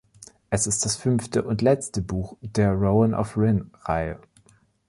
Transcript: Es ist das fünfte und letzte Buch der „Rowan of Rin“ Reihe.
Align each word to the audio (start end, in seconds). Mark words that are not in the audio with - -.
Es 0.49 0.65
ist 0.65 0.83
das 0.83 0.95
fünfte 0.95 1.43
und 1.43 1.61
letzte 1.61 2.01
Buch 2.01 2.35
der 2.41 2.71
„Rowan 2.71 3.13
of 3.13 3.37
Rin“ 3.37 3.69
Reihe. 3.81 4.19